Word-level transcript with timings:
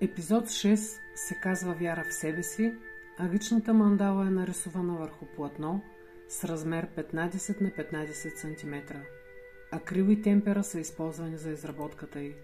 Епизод 0.00 0.44
6 0.44 1.00
се 1.14 1.34
казва 1.34 1.74
Вяра 1.74 2.04
в 2.10 2.14
себе 2.14 2.42
си, 2.42 2.74
а 3.18 3.28
личната 3.28 3.74
мандала 3.74 4.26
е 4.26 4.30
нарисувана 4.30 4.94
върху 4.94 5.26
платно 5.26 5.82
с 6.28 6.44
размер 6.44 6.88
15 6.96 7.60
на 7.60 7.70
15 7.70 8.36
см. 8.36 8.96
Акрил 9.72 10.04
и 10.04 10.22
темпера 10.22 10.64
са 10.64 10.80
използвани 10.80 11.38
за 11.38 11.50
изработката 11.50 12.20
й. 12.20 12.34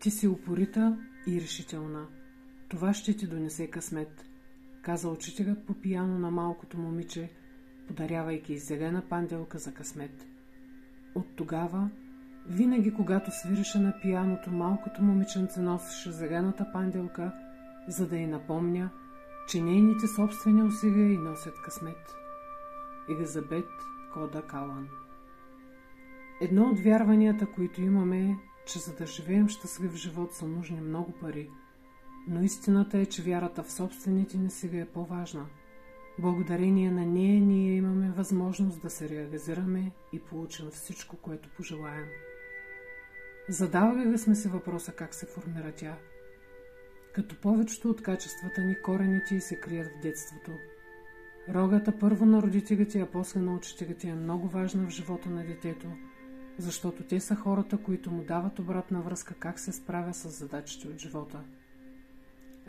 Ти 0.00 0.10
си 0.10 0.28
упорита 0.28 0.98
и 1.26 1.40
решителна. 1.40 2.06
Това 2.68 2.94
ще 2.94 3.16
ти 3.16 3.26
донесе 3.26 3.66
късмет, 3.66 4.24
каза 4.82 5.08
учителят 5.08 5.66
по 5.66 5.74
пияно 5.74 6.18
на 6.18 6.30
малкото 6.30 6.78
момиче, 6.78 7.30
подарявайки 7.88 8.58
зелена 8.58 9.02
панделка 9.08 9.58
за 9.58 9.74
късмет. 9.74 10.26
От 11.14 11.26
тогава 11.36 11.90
винаги, 12.46 12.94
когато 12.94 13.30
свирише 13.30 13.78
на 13.78 14.00
пияното, 14.02 14.50
малкото 14.50 15.02
момиченце 15.02 15.60
носеше 15.60 16.10
зелената 16.10 16.66
панделка, 16.72 17.32
за 17.88 18.08
да 18.08 18.16
й 18.16 18.26
напомня, 18.26 18.90
че 19.48 19.62
нейните 19.62 20.06
собствени 20.06 20.62
усилия 20.62 21.12
й 21.12 21.16
носят 21.16 21.54
късмет. 21.64 22.14
Елизабет 23.10 23.68
Кода 24.12 24.42
Калан 24.42 24.88
Едно 26.40 26.70
от 26.70 26.80
вярванията, 26.80 27.46
които 27.46 27.82
имаме 27.82 28.20
е, 28.20 28.36
че 28.66 28.78
за 28.78 28.96
да 28.96 29.06
живеем 29.06 29.48
щастлив 29.48 29.94
живот 29.94 30.32
са 30.32 30.46
нужни 30.46 30.80
много 30.80 31.12
пари, 31.12 31.50
но 32.28 32.42
истината 32.42 32.98
е, 32.98 33.06
че 33.06 33.22
вярата 33.22 33.62
в 33.62 33.72
собствените 33.72 34.38
ни 34.38 34.50
сили 34.50 34.78
е 34.78 34.86
по-важна. 34.86 35.46
Благодарение 36.18 36.90
на 36.90 37.06
нея 37.06 37.40
ние 37.40 37.76
имаме 37.76 38.10
възможност 38.10 38.82
да 38.82 38.90
се 38.90 39.08
реализираме 39.08 39.90
и 40.12 40.20
получим 40.20 40.70
всичко, 40.70 41.16
което 41.16 41.48
пожелаем. 41.56 42.06
Задавали 43.48 44.10
ли 44.10 44.18
сме 44.18 44.34
си 44.34 44.48
въпроса 44.48 44.92
как 44.92 45.14
се 45.14 45.26
формира 45.26 45.72
тя? 45.72 45.96
Като 47.14 47.40
повечето 47.40 47.90
от 47.90 48.02
качествата 48.02 48.60
ни, 48.60 48.82
корените 48.82 49.40
се 49.40 49.60
крият 49.60 49.92
в 49.92 50.02
детството. 50.02 50.50
Рогата 51.48 51.98
първо 51.98 52.26
на 52.26 52.42
родителите, 52.42 53.00
а 53.00 53.06
после 53.06 53.40
на 53.40 53.54
учителите 53.54 54.08
е 54.08 54.14
много 54.14 54.48
важна 54.48 54.86
в 54.86 54.90
живота 54.90 55.30
на 55.30 55.46
детето, 55.46 55.86
защото 56.58 57.02
те 57.02 57.20
са 57.20 57.34
хората, 57.34 57.78
които 57.78 58.10
му 58.10 58.22
дават 58.22 58.58
обратна 58.58 59.00
връзка 59.00 59.34
как 59.34 59.58
се 59.58 59.72
справя 59.72 60.14
с 60.14 60.28
задачите 60.28 60.88
от 60.88 60.98
живота. 60.98 61.40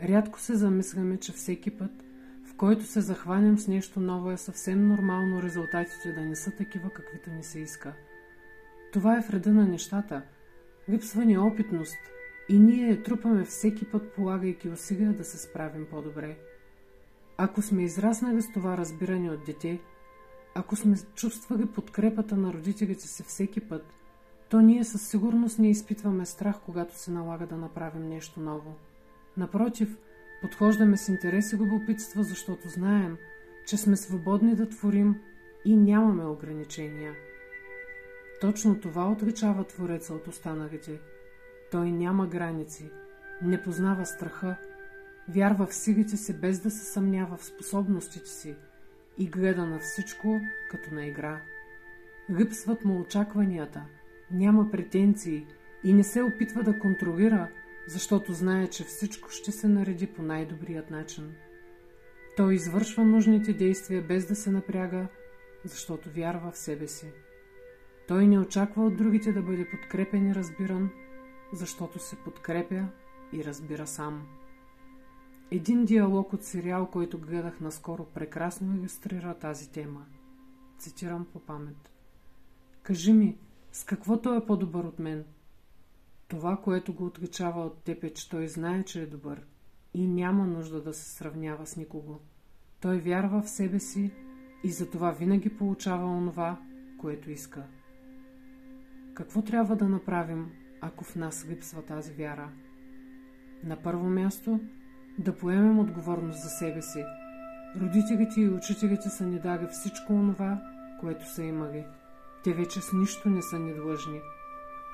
Рядко 0.02 0.40
се 0.40 0.54
замисляме, 0.54 1.16
че 1.16 1.32
всеки 1.32 1.70
път, 1.70 2.04
в 2.44 2.54
който 2.56 2.84
се 2.84 3.00
захванем 3.00 3.58
с 3.58 3.68
нещо 3.68 4.00
ново, 4.00 4.30
е 4.30 4.36
съвсем 4.36 4.88
нормално 4.88 5.42
резултатите 5.42 6.12
да 6.12 6.20
не 6.20 6.36
са 6.36 6.50
такива, 6.50 6.90
каквито 6.90 7.30
ни 7.30 7.42
се 7.42 7.60
иска. 7.60 7.92
Това 8.92 9.16
е 9.16 9.20
вреда 9.20 9.52
на 9.52 9.66
нещата– 9.66 10.22
Липсва 10.88 11.24
ни 11.24 11.38
опитност 11.38 11.96
и 12.48 12.58
ние 12.58 12.88
я 12.88 13.02
трупаме 13.02 13.44
всеки 13.44 13.84
път, 13.84 14.12
полагайки 14.12 14.68
усилия 14.68 15.12
да 15.12 15.24
се 15.24 15.38
справим 15.38 15.86
по-добре. 15.90 16.36
Ако 17.36 17.62
сме 17.62 17.84
израснали 17.84 18.42
с 18.42 18.52
това 18.52 18.76
разбиране 18.76 19.30
от 19.30 19.44
дете, 19.44 19.80
ако 20.54 20.76
сме 20.76 20.96
чувствали 21.14 21.66
подкрепата 21.66 22.36
на 22.36 22.52
родителите 22.52 23.08
си 23.08 23.22
всеки 23.22 23.60
път, 23.60 23.84
то 24.48 24.60
ние 24.60 24.84
със 24.84 25.08
сигурност 25.08 25.58
не 25.58 25.70
изпитваме 25.70 26.26
страх, 26.26 26.56
когато 26.64 26.98
се 26.98 27.10
налага 27.10 27.46
да 27.46 27.56
направим 27.56 28.08
нещо 28.08 28.40
ново. 28.40 28.74
Напротив, 29.36 29.96
подхождаме 30.42 30.96
с 30.96 31.08
интерес 31.08 31.52
и 31.52 31.56
любопитство, 31.56 32.22
защото 32.22 32.68
знаем, 32.68 33.16
че 33.66 33.76
сме 33.76 33.96
свободни 33.96 34.54
да 34.54 34.68
творим 34.68 35.16
и 35.64 35.76
нямаме 35.76 36.24
ограничения. 36.24 37.14
Точно 38.44 38.80
това 38.80 39.10
отличава 39.10 39.64
Твореца 39.64 40.14
от 40.14 40.28
останалите. 40.28 41.00
Той 41.70 41.92
няма 41.92 42.26
граници, 42.26 42.90
не 43.42 43.62
познава 43.62 44.06
страха, 44.06 44.56
вярва 45.28 45.66
в 45.66 45.74
силите 45.74 46.16
си 46.16 46.40
без 46.40 46.60
да 46.60 46.70
се 46.70 46.84
съмнява 46.84 47.36
в 47.36 47.44
способностите 47.44 48.28
си 48.28 48.56
и 49.18 49.26
гледа 49.26 49.66
на 49.66 49.78
всичко 49.78 50.40
като 50.70 50.94
на 50.94 51.06
игра. 51.06 51.40
Липсват 52.30 52.84
му 52.84 53.00
очакванията, 53.00 53.84
няма 54.30 54.70
претенции 54.70 55.46
и 55.84 55.92
не 55.92 56.04
се 56.04 56.22
опитва 56.22 56.62
да 56.62 56.78
контролира, 56.78 57.48
защото 57.88 58.32
знае, 58.32 58.66
че 58.66 58.84
всичко 58.84 59.30
ще 59.30 59.52
се 59.52 59.68
нареди 59.68 60.06
по 60.06 60.22
най-добрият 60.22 60.90
начин. 60.90 61.32
Той 62.36 62.54
извършва 62.54 63.04
нужните 63.04 63.52
действия 63.52 64.02
без 64.02 64.26
да 64.26 64.36
се 64.36 64.50
напряга, 64.50 65.06
защото 65.64 66.10
вярва 66.10 66.50
в 66.50 66.58
себе 66.58 66.88
си. 66.88 67.06
Той 68.08 68.26
не 68.26 68.38
очаква 68.38 68.86
от 68.86 68.96
другите 68.96 69.32
да 69.32 69.42
бъде 69.42 69.70
подкрепен 69.70 70.30
и 70.30 70.34
разбиран, 70.34 70.90
защото 71.52 71.98
се 71.98 72.16
подкрепя 72.16 72.86
и 73.32 73.44
разбира 73.44 73.86
сам. 73.86 74.26
Един 75.50 75.84
диалог 75.84 76.32
от 76.32 76.42
сериал, 76.42 76.86
който 76.86 77.18
гледах 77.18 77.60
наскоро, 77.60 78.04
прекрасно 78.04 78.76
иллюстрира 78.76 79.34
тази 79.34 79.72
тема. 79.72 80.06
Цитирам 80.78 81.26
по 81.32 81.40
памет. 81.40 81.90
Кажи 82.82 83.12
ми, 83.12 83.38
с 83.72 83.84
какво 83.84 84.20
той 84.20 84.36
е 84.36 84.46
по-добър 84.46 84.84
от 84.84 84.98
мен? 84.98 85.24
Това, 86.28 86.56
което 86.56 86.94
го 86.94 87.04
отличава 87.04 87.66
от 87.66 87.78
теб 87.78 88.04
е, 88.04 88.10
че 88.10 88.30
той 88.30 88.48
знае, 88.48 88.82
че 88.82 89.02
е 89.02 89.06
добър 89.06 89.42
и 89.94 90.06
няма 90.06 90.46
нужда 90.46 90.82
да 90.82 90.94
се 90.94 91.10
сравнява 91.10 91.66
с 91.66 91.76
никого. 91.76 92.20
Той 92.80 92.98
вярва 92.98 93.42
в 93.42 93.50
себе 93.50 93.80
си 93.80 94.10
и 94.64 94.70
затова 94.70 95.10
винаги 95.10 95.56
получава 95.56 96.06
онова, 96.06 96.60
което 96.98 97.30
иска. 97.30 97.66
Какво 99.14 99.42
трябва 99.42 99.76
да 99.76 99.88
направим, 99.88 100.50
ако 100.80 101.04
в 101.04 101.16
нас 101.16 101.46
липсва 101.48 101.82
тази 101.82 102.12
вяра? 102.12 102.48
На 103.64 103.76
първо 103.76 104.08
място, 104.08 104.60
да 105.18 105.36
поемем 105.36 105.78
отговорност 105.78 106.42
за 106.42 106.48
себе 106.48 106.82
си. 106.82 107.04
Родителите 107.80 108.40
и 108.40 108.48
учителите 108.48 109.08
са 109.08 109.26
ни 109.26 109.38
дали 109.38 109.66
всичко 109.66 110.12
онова, 110.12 110.62
което 111.00 111.34
са 111.34 111.42
имали. 111.42 111.84
Те 112.44 112.52
вече 112.52 112.80
с 112.80 112.92
нищо 112.92 113.30
не 113.30 113.42
са 113.42 113.58
ни 113.58 113.74
длъжни. 113.74 114.20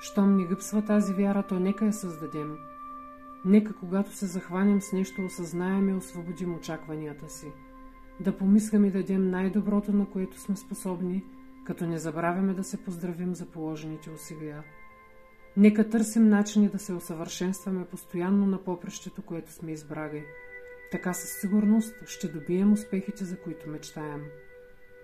Щом 0.01 0.37
ни 0.37 0.47
липсва 0.47 0.85
тази 0.85 1.13
вяра, 1.13 1.43
то 1.43 1.59
нека 1.59 1.85
я 1.85 1.93
създадем. 1.93 2.57
Нека, 3.45 3.73
когато 3.73 4.15
се 4.15 4.25
захванем 4.25 4.81
с 4.81 4.93
нещо, 4.93 5.25
осъзнаем 5.25 5.89
и 5.89 5.93
освободим 5.93 6.55
очакванията 6.55 7.29
си. 7.29 7.51
Да 8.19 8.37
помислим 8.37 8.85
и 8.85 8.91
дадем 8.91 9.29
най-доброто, 9.29 9.91
на 9.93 10.05
което 10.05 10.39
сме 10.39 10.55
способни– 10.55 11.23
като 11.71 11.85
не 11.85 11.97
забравяме 11.97 12.53
да 12.53 12.63
се 12.63 12.83
поздравим 12.83 13.35
за 13.35 13.45
положените 13.45 14.09
усилия. 14.09 14.63
Нека 15.57 15.89
търсим 15.89 16.29
начини 16.29 16.69
да 16.69 16.79
се 16.79 16.93
усъвършенстваме 16.93 17.85
постоянно 17.85 18.45
на 18.45 18.63
попрещето, 18.63 19.21
което 19.21 19.51
сме 19.51 19.71
избрали. 19.71 20.23
Така 20.91 21.13
със 21.13 21.41
сигурност 21.41 21.95
ще 22.05 22.27
добием 22.27 22.73
успехите, 22.73 23.25
за 23.25 23.37
които 23.37 23.69
мечтаем. 23.69 24.21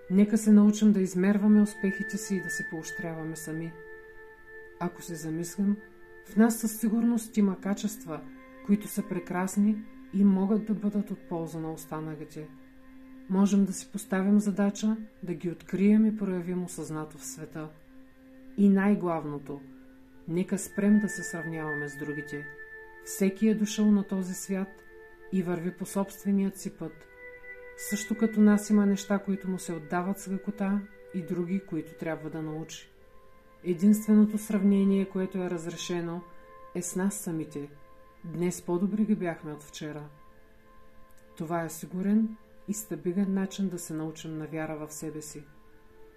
Нека 0.10 0.38
се 0.38 0.52
научим 0.52 0.92
да 0.92 1.02
измерваме 1.02 1.62
успехите 1.62 2.18
си 2.18 2.36
и 2.36 2.42
да 2.42 2.50
се 2.50 2.68
поощряваме 2.70 3.36
сами. 3.36 3.74
Ако 4.80 5.02
се 5.02 5.16
замислим, 5.16 5.78
в 6.26 6.36
нас 6.36 6.60
със 6.60 6.80
сигурност 6.80 7.38
има 7.38 7.62
качества, 7.62 8.22
които 8.66 8.88
са 8.88 9.04
прекрасни 9.10 9.78
и 10.14 10.24
могат 10.24 10.66
да 10.66 10.74
бъдат 10.74 11.12
от 11.12 11.30
полза 11.30 11.60
на 11.60 11.72
останалите– 11.72 12.48
можем 13.30 13.66
да 13.66 13.74
си 13.74 13.92
поставим 13.92 14.40
задача 14.40 14.98
да 15.24 15.34
ги 15.34 15.50
открием 15.50 16.06
и 16.06 16.18
проявим 16.18 16.64
осъзнато 16.64 17.18
в 17.18 17.26
света. 17.26 17.70
И 18.58 18.70
най-главното, 18.70 19.62
нека 20.28 20.58
спрем 20.58 21.00
да 21.00 21.10
се 21.10 21.24
сравняваме 21.24 21.90
с 21.90 21.98
другите. 21.98 22.46
Всеки 23.06 23.48
е 23.48 23.56
дошъл 23.56 23.92
на 23.92 24.04
този 24.04 24.34
свят 24.34 24.68
и 25.32 25.44
върви 25.44 25.72
по 25.72 25.86
собственият 25.86 26.58
си 26.58 26.78
път. 26.78 26.94
Също 27.78 28.18
като 28.18 28.42
нас 28.42 28.70
има 28.70 28.86
неща, 28.86 29.20
които 29.20 29.50
му 29.50 29.60
се 29.60 29.74
отдават 29.74 30.20
с 30.20 30.32
лекота 30.32 30.82
и 31.14 31.22
други, 31.22 31.62
които 31.70 31.94
трябва 31.94 32.30
да 32.30 32.42
научи. 32.42 32.90
Единственото 33.64 34.38
сравнение, 34.38 35.10
което 35.10 35.38
е 35.38 35.50
разрешено, 35.50 36.22
е 36.76 36.82
с 36.82 36.96
нас 36.96 37.16
самите. 37.16 37.70
Днес 38.24 38.62
по-добри 38.62 39.06
ги 39.06 39.16
бяхме 39.16 39.54
от 39.54 39.63
вчера. 39.63 40.04
Това 41.38 41.63
е 41.63 41.69
сигурен 41.69 42.38
и 42.68 42.74
стабилен 42.74 43.34
начин 43.34 43.69
да 43.69 43.80
се 43.80 43.94
научим 43.94 44.38
на 44.38 44.48
вяра 44.48 44.88
в 44.88 44.94
себе 44.94 45.22
си. 45.22 45.44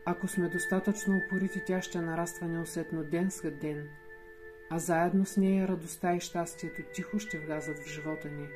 Ако 0.07 0.29
сме 0.29 0.49
достатъчно 0.49 1.21
упорити, 1.27 1.63
тя 1.67 1.83
ще 1.83 2.01
нараства 2.01 2.47
неусетно 2.47 3.05
ден 3.05 3.31
след 3.31 3.59
ден, 3.59 3.89
а 4.71 4.79
заедно 4.79 5.27
с 5.27 5.37
нея 5.37 5.69
радостта 5.69 6.15
и 6.15 6.21
щастието 6.21 6.83
тихо 6.95 7.19
ще 7.19 7.39
влязат 7.39 7.79
в 7.79 7.89
живота 7.89 8.29
ни. 8.29 8.49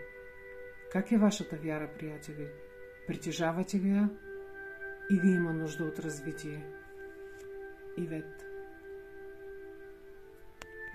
Как 0.93 1.13
е 1.13 1.19
вашата 1.19 1.57
вяра, 1.57 1.91
приятели? 1.99 2.49
Притежавате 3.07 3.79
ли 3.79 3.89
я 3.89 4.11
или 5.11 5.33
има 5.33 5.53
нужда 5.53 5.85
от 5.85 5.99
развитие? 5.99 6.67
Ивет 7.97 8.44